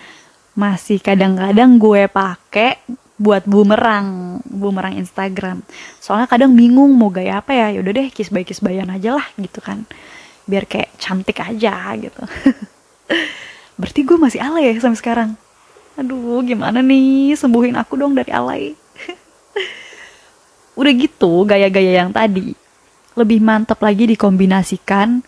masih 0.58 0.98
kadang-kadang 0.98 1.78
gue 1.78 2.10
pakai 2.10 2.82
buat 3.18 3.50
bumerang 3.50 4.40
bumerang 4.46 4.94
Instagram. 4.94 5.66
Soalnya 5.98 6.30
kadang 6.30 6.54
bingung 6.54 6.94
mau 6.94 7.10
gaya 7.10 7.42
apa 7.42 7.52
ya 7.52 7.82
yaudah 7.82 7.94
deh 7.94 8.08
kiss 8.14 8.30
by 8.30 8.46
kiss 8.46 8.62
bayan 8.62 8.94
aja 8.94 9.18
lah 9.18 9.26
gitu 9.42 9.58
kan. 9.58 9.90
Biar 10.46 10.70
kayak 10.70 10.94
cantik 11.02 11.42
aja 11.42 11.98
gitu. 11.98 12.22
Berarti 13.82 14.00
gue 14.06 14.18
masih 14.18 14.40
alay 14.42 14.70
ya 14.70 14.78
sampai 14.78 15.02
sekarang? 15.02 15.30
Aduh 15.98 16.46
gimana 16.46 16.80
nih? 16.86 17.34
Sembuhin 17.34 17.74
aku 17.74 17.98
dong 17.98 18.14
dari 18.14 18.30
alay. 18.30 18.78
Udah 20.80 20.94
gitu 20.94 21.42
gaya-gaya 21.50 22.06
yang 22.06 22.14
tadi 22.14 22.54
lebih 23.18 23.42
mantap 23.42 23.82
lagi 23.82 24.06
dikombinasikan 24.14 25.26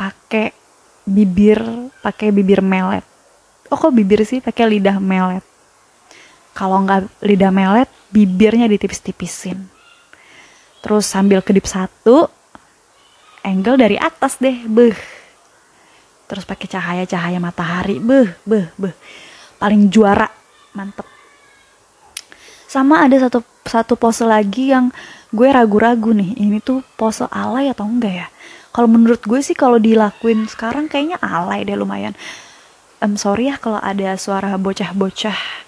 pakai 0.00 0.56
bibir 1.04 1.60
pakai 2.00 2.32
bibir 2.32 2.64
melet. 2.64 3.04
Oh 3.68 3.76
kok 3.76 3.92
bibir 3.92 4.24
sih? 4.24 4.40
Pakai 4.40 4.72
lidah 4.72 4.96
melet 4.96 5.44
kalau 6.54 6.86
nggak 6.86 7.10
lidah 7.20 7.50
melet 7.50 7.90
bibirnya 8.14 8.70
ditipis-tipisin. 8.70 9.66
Terus 10.80 11.04
sambil 11.04 11.42
kedip 11.42 11.66
satu 11.66 12.30
angle 13.42 13.76
dari 13.76 13.98
atas 13.98 14.38
deh 14.38 14.64
beh. 14.64 14.94
Terus 16.30 16.46
pakai 16.46 16.70
cahaya-cahaya 16.70 17.42
matahari 17.42 17.98
beh 17.98 18.38
beh 18.46 18.66
beh. 18.78 18.94
Paling 19.58 19.90
juara 19.90 20.30
mantep. 20.72 21.04
Sama 22.70 23.02
ada 23.02 23.18
satu 23.18 23.42
satu 23.66 23.98
pose 23.98 24.22
lagi 24.22 24.70
yang 24.70 24.94
gue 25.34 25.50
ragu-ragu 25.50 26.14
nih 26.14 26.38
ini 26.38 26.62
tuh 26.62 26.86
pose 26.94 27.26
alay 27.34 27.66
atau 27.74 27.84
enggak 27.90 28.14
ya? 28.14 28.26
Kalau 28.70 28.86
menurut 28.90 29.22
gue 29.22 29.42
sih 29.42 29.54
kalau 29.54 29.78
dilakuin 29.78 30.46
sekarang 30.46 30.86
kayaknya 30.86 31.18
alay 31.18 31.66
deh 31.66 31.78
lumayan. 31.78 32.14
Um, 33.02 33.18
sorry 33.18 33.50
ya 33.50 33.58
kalau 33.58 33.78
ada 33.82 34.16
suara 34.18 34.54
bocah-bocah 34.56 35.63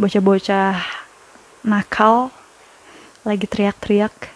bocah-bocah 0.00 0.80
nakal 1.68 2.32
lagi 3.20 3.44
teriak-teriak. 3.44 4.32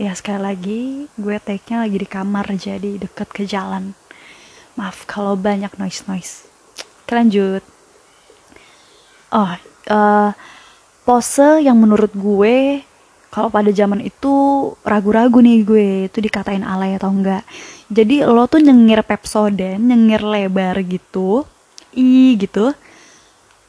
Ya 0.00 0.16
sekali 0.16 0.40
lagi 0.40 0.80
gue 1.20 1.36
take-nya 1.36 1.84
lagi 1.84 2.00
di 2.00 2.08
kamar 2.08 2.48
jadi 2.56 2.96
deket 2.96 3.28
ke 3.28 3.44
jalan. 3.44 3.92
Maaf 4.80 5.04
kalau 5.04 5.36
banyak 5.36 5.76
noise 5.76 6.08
noise 6.08 6.48
lanjut. 7.12 7.60
Oh 9.28 9.52
uh, 9.92 10.30
pose 11.04 11.60
yang 11.60 11.76
menurut 11.76 12.12
gue 12.16 12.80
kalau 13.32 13.48
pada 13.48 13.68
zaman 13.72 14.00
itu 14.04 14.32
ragu-ragu 14.84 15.40
nih 15.40 15.60
gue 15.64 15.88
itu 16.08 16.18
dikatain 16.24 16.64
alay 16.64 16.96
atau 16.96 17.12
enggak. 17.12 17.44
Jadi 17.92 18.24
lo 18.24 18.48
tuh 18.48 18.64
nyengir 18.64 19.04
pepsoden 19.04 19.92
nyengir 19.92 20.24
lebar 20.24 20.80
gitu 20.80 21.44
i 21.92 22.40
gitu 22.40 22.72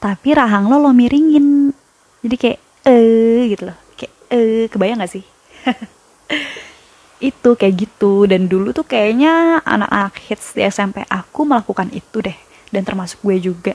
tapi 0.04 0.36
rahang 0.36 0.68
lo 0.68 0.76
lo 0.84 0.92
miringin. 0.92 1.72
Jadi 2.20 2.36
kayak 2.36 2.60
eh 2.84 3.48
gitu 3.48 3.72
loh. 3.72 3.78
Kayak 3.96 4.12
eh 4.28 4.68
kebayang 4.68 5.00
gak 5.00 5.12
sih? 5.16 5.24
Itu 7.32 7.56
kayak 7.56 7.88
gitu. 7.88 8.28
Dan 8.28 8.52
dulu 8.52 8.76
tuh 8.76 8.84
kayaknya 8.84 9.64
anak-anak 9.64 10.20
hits 10.28 10.52
di 10.52 10.60
SMP 10.68 11.08
aku 11.08 11.48
melakukan 11.48 11.88
itu 11.96 12.20
deh. 12.20 12.36
Dan 12.68 12.84
termasuk 12.84 13.24
gue 13.24 13.40
juga. 13.40 13.72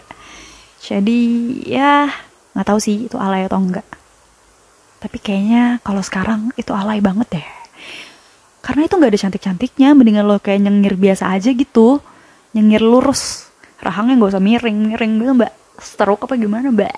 Jadi 0.77 1.17
ya 1.65 2.05
nggak 2.53 2.67
tahu 2.67 2.79
sih 2.79 3.09
itu 3.09 3.17
alay 3.17 3.49
atau 3.49 3.57
enggak. 3.57 3.87
Tapi 5.01 5.17
kayaknya 5.17 5.81
kalau 5.81 6.03
sekarang 6.05 6.53
itu 6.59 6.69
alay 6.77 7.01
banget 7.01 7.41
deh. 7.41 7.47
Karena 8.61 8.85
itu 8.85 8.93
nggak 9.01 9.11
ada 9.17 9.21
cantik-cantiknya. 9.25 9.97
Mendingan 9.97 10.29
lo 10.29 10.37
kayak 10.37 10.61
nyengir 10.61 10.93
biasa 10.93 11.33
aja 11.33 11.49
gitu. 11.49 12.03
Nyengir 12.53 12.85
lurus. 12.85 13.49
Rahangnya 13.81 14.19
nggak 14.19 14.31
usah 14.37 14.43
miring 14.43 14.93
miring 14.93 15.13
gitu 15.23 15.33
mbak 15.33 15.53
stroke 15.83 16.25
apa 16.27 16.35
gimana 16.39 16.69
mbak? 16.69 16.95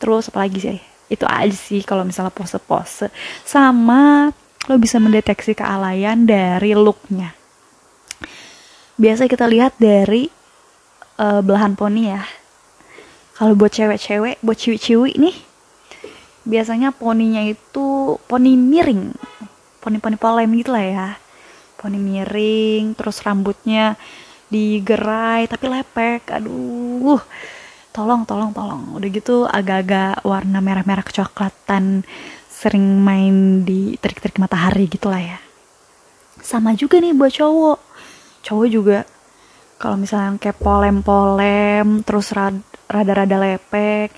Terus 0.00 0.32
apa 0.32 0.46
lagi 0.46 0.58
sih? 0.58 0.78
Itu 1.10 1.26
aja 1.26 1.52
sih 1.52 1.82
kalau 1.82 2.06
misalnya 2.06 2.32
pose-pose. 2.32 3.10
Sama 3.42 4.30
lo 4.68 4.76
bisa 4.76 5.00
mendeteksi 5.02 5.56
kealayan 5.56 6.24
dari 6.28 6.72
looknya. 6.76 7.34
Biasa 9.00 9.26
kita 9.26 9.48
lihat 9.48 9.76
dari 9.80 10.28
uh, 11.20 11.40
belahan 11.40 11.76
poni 11.76 12.12
ya. 12.12 12.24
Kalau 13.36 13.56
buat 13.56 13.72
cewek-cewek 13.72 14.44
buat 14.44 14.58
ciwi-ciwi 14.60 15.16
nih 15.16 15.36
biasanya 16.44 16.92
poninya 16.92 17.44
itu 17.44 18.16
poni 18.24 18.56
miring. 18.56 19.12
Poni-poni 19.80 20.16
polem 20.20 20.50
gitu 20.60 20.76
lah 20.76 20.84
ya. 20.84 21.08
Poni 21.80 21.96
miring 21.96 22.92
terus 22.92 23.24
rambutnya 23.24 23.96
digerai 24.50 25.46
tapi 25.46 25.66
lepek. 25.70 26.34
Aduh. 26.36 27.22
Tolong 27.90 28.22
tolong 28.22 28.54
tolong. 28.54 28.82
Udah 28.94 29.08
gitu 29.10 29.46
agak-agak 29.50 30.22
warna 30.22 30.62
merah-merah 30.62 31.02
kecoklatan 31.02 32.06
sering 32.46 33.00
main 33.00 33.64
di 33.64 33.96
terik-terik 33.96 34.36
matahari 34.36 34.86
gitulah 34.86 35.18
ya. 35.18 35.38
Sama 36.44 36.76
juga 36.76 37.00
nih 37.00 37.16
buat 37.16 37.32
cowok. 37.32 37.78
Cowok 38.44 38.68
juga 38.68 38.98
kalau 39.80 39.96
misalnya 39.96 40.36
kayak 40.36 40.60
polem-polem 40.60 42.04
terus 42.04 42.36
rada-rada 42.84 43.36
lepek 43.40 44.12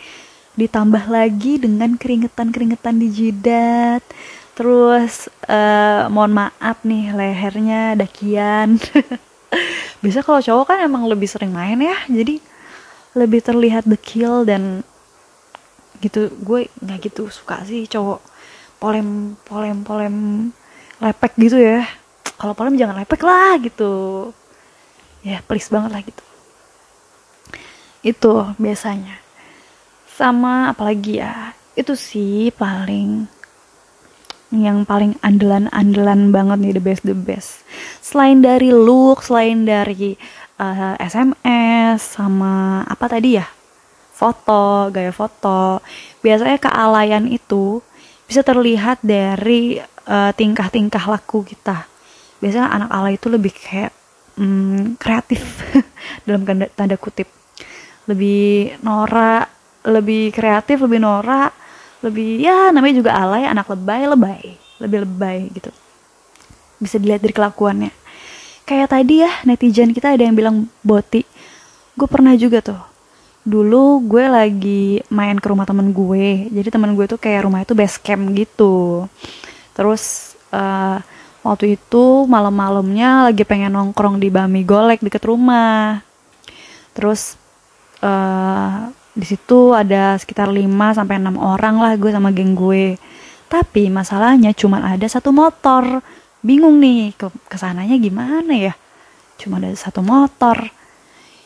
ditambah 0.52 1.08
lagi 1.08 1.56
dengan 1.56 1.96
keringetan-keringetan 1.96 2.98
di 3.00 3.08
jidat. 3.08 4.04
Terus 4.52 5.32
uh, 5.48 6.12
mohon 6.12 6.36
maaf 6.36 6.84
nih 6.84 7.08
lehernya 7.16 7.96
dakian 7.96 8.76
bisa 10.02 10.20
kalau 10.26 10.42
cowok 10.42 10.74
kan 10.74 10.78
emang 10.82 11.06
lebih 11.06 11.30
sering 11.30 11.54
main 11.54 11.78
ya 11.78 11.94
jadi 12.10 12.42
lebih 13.14 13.40
terlihat 13.44 13.84
dekil 13.86 14.42
dan 14.42 14.82
gitu. 16.02 16.32
Gue 16.42 16.66
nggak 16.82 17.12
gitu 17.12 17.30
suka 17.30 17.62
sih 17.62 17.86
cowok 17.86 18.20
polem 18.82 19.38
polem 19.46 19.86
polem 19.86 20.16
lepek 20.98 21.32
gitu 21.38 21.56
ya. 21.60 21.86
Kalau 22.34 22.58
polem 22.58 22.74
jangan 22.74 22.98
lepek 22.98 23.22
lah 23.22 23.54
gitu. 23.62 23.92
Ya 25.22 25.38
please 25.46 25.70
banget 25.70 25.90
lah 25.94 26.02
gitu. 26.02 26.24
Itu 28.02 28.50
biasanya. 28.58 29.22
Sama 30.10 30.74
apalagi 30.74 31.22
ya? 31.22 31.54
Itu 31.78 31.94
sih 31.94 32.50
paling 32.50 33.30
yang 34.52 34.84
paling 34.84 35.16
andalan-andalan 35.24 36.28
banget 36.28 36.58
nih 36.60 36.72
the 36.76 36.82
best 36.84 37.02
the 37.08 37.16
best. 37.16 37.64
Selain 38.04 38.44
dari 38.44 38.68
look 38.68 39.24
selain 39.24 39.64
dari 39.64 40.12
uh, 40.60 40.94
eh, 40.94 41.08
SMS 41.08 42.20
sama 42.20 42.84
apa 42.84 43.08
tadi 43.08 43.40
ya? 43.40 43.46
Foto 44.12 44.92
gaya 44.92 45.10
foto 45.10 45.80
biasanya 46.20 46.60
kealayan 46.60 47.26
itu 47.26 47.80
bisa 48.28 48.44
terlihat 48.44 49.00
dari 49.00 49.80
uh, 50.06 50.30
tingkah-tingkah 50.36 51.02
laku 51.08 51.42
kita. 51.42 51.88
Biasanya 52.38 52.68
anak 52.70 52.90
alay 52.92 53.16
itu 53.16 53.32
lebih 53.32 53.50
kayak 53.56 53.92
um, 54.36 54.94
kreatif 55.00 55.40
dalam 56.28 56.44
tanda, 56.44 56.68
tanda 56.76 56.96
kutip. 57.00 57.26
Lebih 58.06 58.76
norak 58.84 59.48
lebih 59.82 60.30
kreatif 60.30 60.78
lebih 60.78 61.02
norak 61.02 61.50
lebih 62.02 62.42
ya 62.42 62.74
namanya 62.74 62.98
juga 62.98 63.10
alay 63.14 63.46
anak 63.46 63.70
lebay 63.70 64.02
lebay. 64.10 64.42
Lebih 64.82 64.98
lebay 65.06 65.38
gitu. 65.54 65.70
Bisa 66.82 66.98
dilihat 66.98 67.22
dari 67.22 67.34
kelakuannya. 67.34 67.94
Kayak 68.66 68.94
tadi 68.94 69.22
ya 69.22 69.30
netizen 69.46 69.94
kita 69.94 70.14
ada 70.14 70.22
yang 70.22 70.34
bilang 70.38 70.70
boti 70.82 71.22
gue 71.96 72.08
pernah 72.08 72.34
juga 72.34 72.58
tuh. 72.64 72.82
Dulu 73.42 74.06
gue 74.06 74.24
lagi 74.30 75.02
main 75.10 75.34
ke 75.38 75.46
rumah 75.50 75.66
temen 75.66 75.90
gue 75.90 76.46
jadi 76.50 76.68
temen 76.70 76.94
gue 76.94 77.06
tuh 77.10 77.18
kayak 77.18 77.46
rumah 77.46 77.62
itu 77.62 77.74
base 77.74 77.98
camp 77.98 78.30
gitu. 78.34 79.06
Terus 79.74 80.34
uh, 80.54 80.98
waktu 81.42 81.78
itu 81.78 82.26
malam-malamnya 82.30 83.30
lagi 83.30 83.42
pengen 83.42 83.74
nongkrong 83.74 84.22
di 84.22 84.30
Bami 84.30 84.62
Golek 84.62 85.02
deket 85.02 85.26
rumah. 85.26 86.00
Terus 86.94 87.34
uh, 88.04 88.90
di 89.12 89.26
situ 89.28 89.76
ada 89.76 90.16
sekitar 90.16 90.48
5 90.48 90.96
sampai 90.96 91.20
enam 91.20 91.36
orang 91.36 91.76
lah 91.76 91.92
gue 92.00 92.08
sama 92.08 92.32
geng 92.32 92.56
gue. 92.56 92.96
Tapi 93.52 93.92
masalahnya 93.92 94.56
cuma 94.56 94.80
ada 94.80 95.04
satu 95.04 95.28
motor. 95.28 96.00
Bingung 96.40 96.80
nih 96.80 97.12
ke 97.14 97.28
ke 97.46 97.56
sananya 97.60 97.94
gimana 98.00 98.56
ya? 98.56 98.72
Cuma 99.36 99.60
ada 99.60 99.68
satu 99.76 100.00
motor. 100.00 100.72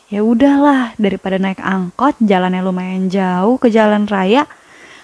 Ya 0.07 0.23
udahlah 0.23 0.95
daripada 0.95 1.35
naik 1.35 1.59
angkot 1.59 2.15
jalannya 2.23 2.63
lumayan 2.63 3.11
jauh 3.11 3.59
ke 3.59 3.67
jalan 3.67 4.07
raya 4.07 4.47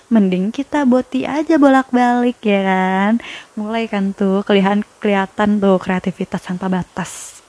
mending 0.08 0.54
kita 0.54 0.86
boti 0.86 1.26
aja 1.28 1.60
bolak-balik 1.60 2.40
ya 2.40 2.62
kan? 2.64 3.12
Mulai 3.60 3.92
kan 3.92 4.16
tuh 4.16 4.46
kelihatan 4.48 4.88
kelihatan 5.04 5.60
tuh 5.60 5.76
kreativitas 5.82 6.40
tanpa 6.46 6.72
batas. 6.72 7.44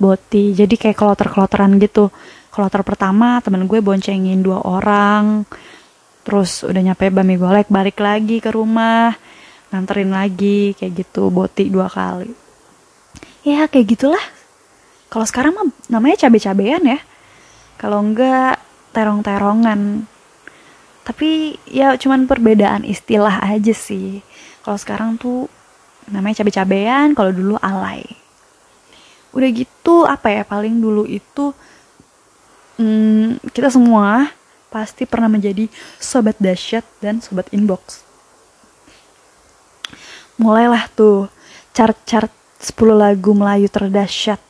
Boti 0.00 0.56
jadi 0.56 0.74
kayak 0.74 0.98
kloter-kloteran 0.98 1.78
gitu 1.78 2.10
kloter 2.52 2.84
pertama 2.84 3.40
temen 3.40 3.64
gue 3.64 3.80
boncengin 3.80 4.44
dua 4.44 4.60
orang 4.60 5.48
terus 6.22 6.62
udah 6.62 6.78
nyampe 6.78 7.08
bami 7.08 7.40
golek 7.40 7.72
balik 7.72 7.98
lagi 7.98 8.38
ke 8.38 8.52
rumah 8.52 9.16
nganterin 9.72 10.12
lagi 10.12 10.76
kayak 10.76 10.92
gitu 11.00 11.32
boti 11.32 11.72
dua 11.72 11.88
kali. 11.88 12.28
Ya 13.42 13.64
kayak 13.66 13.96
gitulah. 13.96 14.22
Kalau 15.08 15.24
sekarang 15.24 15.56
mah 15.56 15.66
namanya 15.88 16.28
cabe-cabean 16.28 16.84
ya. 16.84 17.00
Kalau 17.80 18.04
enggak 18.04 18.60
terong-terongan. 18.92 20.04
Tapi 21.02 21.56
ya 21.66 21.96
cuman 21.96 22.28
perbedaan 22.28 22.84
istilah 22.84 23.42
aja 23.42 23.72
sih. 23.72 24.20
Kalau 24.62 24.78
sekarang 24.78 25.16
tuh 25.16 25.48
namanya 26.06 26.44
cabe-cabean 26.44 27.16
kalau 27.16 27.32
dulu 27.32 27.56
alay. 27.58 28.04
Udah 29.32 29.48
gitu 29.50 30.04
apa 30.04 30.28
ya 30.28 30.44
paling 30.44 30.78
dulu 30.78 31.08
itu 31.08 31.56
hmm, 32.78 33.42
kita 33.52 33.72
semua 33.72 34.30
pasti 34.72 35.04
pernah 35.04 35.28
menjadi 35.28 35.68
sobat 36.00 36.36
dahsyat 36.40 36.84
dan 37.04 37.20
sobat 37.20 37.48
inbox 37.52 38.04
mulailah 40.40 40.88
tuh 40.92 41.28
chart-chart 41.76 42.30
10 42.58 42.94
lagu 42.94 43.30
Melayu 43.34 43.70
terdahsyat 43.70 44.42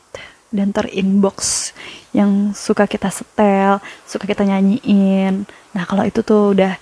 dan 0.53 0.69
terinbox 0.69 1.73
yang 2.13 2.53
suka 2.53 2.85
kita 2.85 3.09
setel, 3.09 3.81
suka 4.05 4.29
kita 4.29 4.45
nyanyiin. 4.45 5.49
Nah, 5.73 5.83
kalau 5.89 6.05
itu 6.05 6.21
tuh 6.21 6.53
udah 6.53 6.77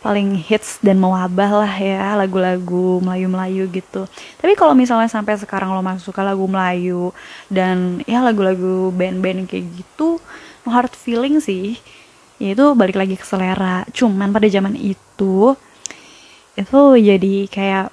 paling 0.00 0.32
hits 0.40 0.80
dan 0.80 0.96
mewabah 0.96 1.60
lah 1.60 1.74
ya 1.76 2.16
lagu-lagu 2.16 3.04
Melayu-Melayu 3.04 3.68
gitu. 3.68 4.08
Tapi 4.40 4.56
kalau 4.56 4.72
misalnya 4.72 5.12
sampai 5.12 5.36
sekarang 5.36 5.76
lo 5.76 5.84
masih 5.84 6.08
suka 6.08 6.24
lagu 6.24 6.48
Melayu 6.48 7.12
dan 7.52 8.00
ya 8.08 8.24
lagu-lagu 8.24 8.88
band-band 8.96 9.44
kayak 9.44 9.68
gitu, 9.76 10.16
hard 10.66 10.92
feeling 10.92 11.40
sih. 11.40 11.80
Ya 12.40 12.56
itu 12.56 12.72
balik 12.72 12.96
lagi 12.96 13.16
ke 13.16 13.24
selera. 13.24 13.84
Cuman 13.92 14.32
pada 14.32 14.48
zaman 14.48 14.76
itu 14.76 15.54
itu 16.58 16.80
jadi 16.98 17.34
kayak 17.48 17.88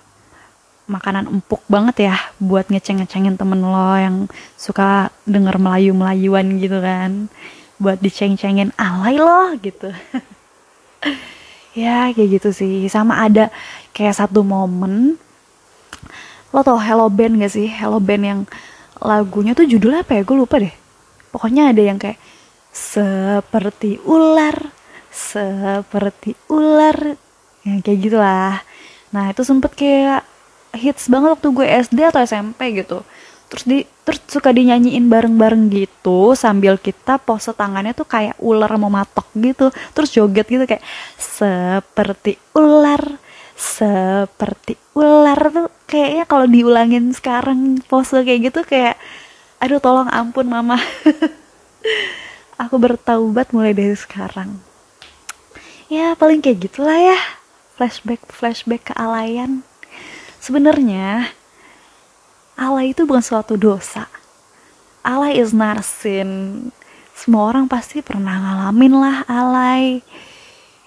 makanan 0.88 1.28
empuk 1.28 1.60
banget 1.68 2.12
ya 2.12 2.16
buat 2.40 2.72
ngeceng-ngecengin 2.72 3.36
temen 3.36 3.60
lo 3.60 3.96
yang 4.00 4.32
suka 4.56 5.12
denger 5.28 5.60
Melayu-Melayuan 5.60 6.48
gitu 6.64 6.80
kan. 6.80 7.28
Buat 7.78 8.02
diceng-cengin 8.02 8.74
alay 8.76 9.20
lo 9.20 9.56
gitu. 9.60 9.92
Ya 11.78 12.10
kayak 12.10 12.42
gitu 12.42 12.50
sih. 12.50 12.90
Sama 12.90 13.22
ada 13.22 13.54
kayak 13.94 14.18
satu 14.18 14.42
momen 14.42 15.14
lo 16.50 16.66
tau 16.66 16.82
Hello 16.82 17.06
Band 17.06 17.38
gak 17.38 17.54
sih? 17.54 17.70
Hello 17.70 18.02
Band 18.02 18.24
yang 18.26 18.42
lagunya 18.98 19.54
tuh 19.54 19.70
judulnya 19.70 20.02
apa 20.02 20.18
ya? 20.18 20.22
Gue 20.26 20.42
lupa 20.42 20.58
deh. 20.58 20.74
Pokoknya 21.30 21.70
ada 21.70 21.82
yang 21.86 22.02
kayak 22.02 22.18
seperti 22.78 23.98
ular 24.06 24.78
seperti 25.18 26.38
ular. 26.54 27.18
Yang 27.66 27.80
kayak 27.84 28.00
gitulah. 28.06 28.56
Nah 29.12 29.34
itu 29.34 29.42
sempet 29.42 29.74
kayak 29.74 30.22
hits 30.78 31.10
banget 31.10 31.34
waktu 31.34 31.48
gue 31.50 31.66
SD 31.66 32.00
atau 32.06 32.22
SMP 32.22 32.78
gitu. 32.78 33.02
Terus 33.48 33.64
di 33.64 33.78
terus 34.04 34.20
suka 34.28 34.52
dinyanyiin 34.52 35.08
bareng-bareng 35.08 35.72
gitu 35.72 36.36
sambil 36.36 36.76
kita 36.80 37.20
pose 37.20 37.52
tangannya 37.56 37.96
tuh 37.96 38.08
kayak 38.08 38.38
ular 38.40 38.72
mau 38.78 38.94
matok 38.94 39.28
gitu. 39.42 39.74
Terus 39.98 40.10
joget 40.14 40.48
gitu 40.48 40.64
kayak 40.70 40.86
seperti 41.18 42.38
ular 42.54 43.02
seperti 43.58 44.78
ular. 44.94 45.40
Tuh 45.50 45.68
kayaknya 45.90 46.24
kalau 46.30 46.46
diulangin 46.46 47.10
sekarang 47.12 47.82
pose 47.90 48.22
kayak 48.22 48.54
gitu 48.54 48.62
kayak 48.64 48.96
aduh 49.58 49.82
tolong 49.82 50.06
ampun 50.14 50.46
mama 50.46 50.78
aku 52.58 52.76
bertaubat 52.82 53.54
mulai 53.54 53.72
dari 53.72 53.94
sekarang. 53.94 54.58
Ya 55.88 56.18
paling 56.18 56.44
kayak 56.44 56.68
gitulah 56.68 56.98
ya. 56.98 57.18
Flashback 57.78 58.26
flashback 58.34 58.92
ke 58.92 58.94
alayan. 58.98 59.62
Sebenarnya 60.42 61.32
alay 62.58 62.92
itu 62.92 63.06
bukan 63.06 63.24
suatu 63.24 63.56
dosa. 63.56 64.10
Alay 65.06 65.38
is 65.40 65.54
not 65.54 65.86
sin 65.86 66.74
semua 67.14 67.50
orang 67.50 67.66
pasti 67.70 68.02
pernah 68.02 68.36
ngalamin 68.36 68.94
lah 68.98 69.18
alay. 69.30 70.02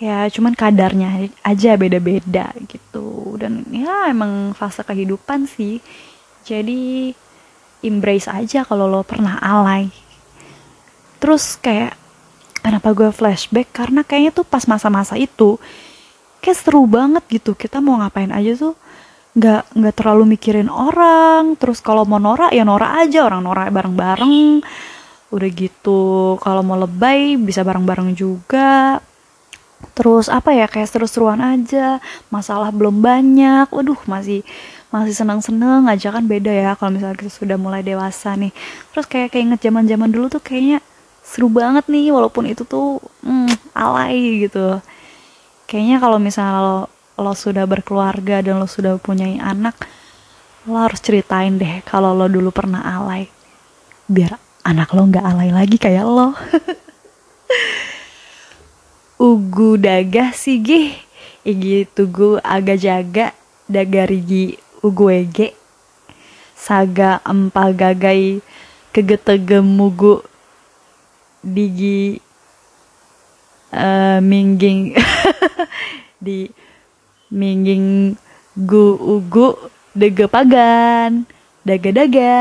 Ya 0.02 0.26
cuman 0.28 0.58
kadarnya 0.58 1.30
aja 1.46 1.78
beda-beda 1.78 2.50
gitu. 2.66 3.38
Dan 3.38 3.64
ya 3.70 4.10
emang 4.10 4.52
fase 4.58 4.82
kehidupan 4.82 5.46
sih. 5.46 5.78
Jadi 6.42 7.14
embrace 7.80 8.26
aja 8.28 8.66
kalau 8.66 8.90
lo 8.90 9.00
pernah 9.06 9.38
alay 9.40 10.09
terus 11.20 11.60
kayak 11.60 12.00
kenapa 12.60 12.92
gue 12.92 13.08
flashback? 13.12 13.72
Karena 13.72 14.04
kayaknya 14.04 14.32
tuh 14.36 14.46
pas 14.46 14.64
masa-masa 14.68 15.16
itu 15.16 15.56
kayak 16.44 16.56
seru 16.56 16.84
banget 16.88 17.24
gitu. 17.28 17.56
Kita 17.56 17.80
mau 17.80 18.00
ngapain 18.00 18.32
aja 18.32 18.56
tuh 18.56 18.74
nggak 19.30 19.76
nggak 19.76 19.94
terlalu 19.96 20.36
mikirin 20.36 20.68
orang. 20.68 21.56
Terus 21.56 21.80
kalau 21.80 22.04
mau 22.04 22.20
norak 22.20 22.52
ya 22.52 22.64
norak 22.64 23.08
aja. 23.08 23.24
Orang 23.28 23.44
norak 23.44 23.72
bareng-bareng. 23.72 24.64
Udah 25.30 25.48
gitu 25.54 26.36
kalau 26.42 26.60
mau 26.64 26.76
lebay 26.76 27.38
bisa 27.40 27.64
bareng-bareng 27.64 28.12
juga. 28.16 29.00
Terus 29.96 30.28
apa 30.28 30.52
ya 30.52 30.68
kayak 30.68 30.88
seru-seruan 30.92 31.40
aja. 31.40 32.02
Masalah 32.28 32.68
belum 32.72 33.00
banyak. 33.00 33.72
Waduh 33.72 34.00
masih 34.04 34.44
masih 34.90 35.14
seneng-seneng 35.14 35.86
aja 35.86 36.10
kan 36.10 36.26
beda 36.26 36.50
ya 36.50 36.74
kalau 36.74 36.98
misalnya 36.98 37.14
kita 37.14 37.30
sudah 37.30 37.56
mulai 37.56 37.80
dewasa 37.80 38.34
nih. 38.34 38.50
Terus 38.90 39.06
kayak 39.06 39.32
kayak 39.32 39.44
inget 39.46 39.60
zaman-zaman 39.70 40.10
dulu 40.10 40.26
tuh 40.26 40.42
kayaknya 40.42 40.82
seru 41.30 41.46
banget 41.46 41.86
nih 41.86 42.10
walaupun 42.10 42.50
itu 42.50 42.66
tuh 42.66 42.98
hmm, 43.22 43.70
alay 43.70 44.50
gitu. 44.50 44.82
Kayaknya 45.70 46.02
kalau 46.02 46.18
misalnya 46.18 46.58
lo 46.58 46.78
lo 47.14 47.32
sudah 47.38 47.70
berkeluarga 47.70 48.42
dan 48.42 48.58
lo 48.58 48.66
sudah 48.66 48.98
punya 48.98 49.30
anak 49.38 49.78
lo 50.66 50.74
harus 50.74 50.98
ceritain 50.98 51.54
deh 51.54 51.86
kalau 51.86 52.18
lo 52.18 52.26
dulu 52.26 52.50
pernah 52.50 52.82
alay. 52.82 53.30
Biar 54.10 54.34
anak 54.66 54.90
lo 54.90 55.06
nggak 55.06 55.22
alay 55.22 55.54
lagi 55.54 55.78
kayak 55.78 56.02
lo. 56.02 56.34
Ugu 59.30 59.78
dagah 59.78 60.34
sih 60.34 60.58
gih. 60.58 60.98
Igi 61.46 61.86
tugu 61.94 62.42
aga 62.42 62.74
jaga 62.74 63.30
dagarigi 63.70 64.58
ugu 64.82 65.14
ege. 65.14 65.54
Saga 66.58 67.22
empa 67.22 67.70
gagai 67.72 68.42
kegetege 68.90 69.62
mugu 69.62 70.26
digi 71.40 72.20
uh, 73.72 74.20
mingging 74.20 74.92
di 76.24 76.48
mingging 77.32 78.16
gu 78.56 78.86
ugu 78.98 79.56
dege 79.96 80.28
pagan 80.28 81.24
daga 81.64 81.90
daga 81.94 82.36